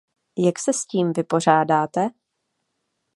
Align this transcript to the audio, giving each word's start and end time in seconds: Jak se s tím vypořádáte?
Jak 0.37 0.59
se 0.59 0.73
s 0.73 0.85
tím 0.85 1.13
vypořádáte? 1.13 2.09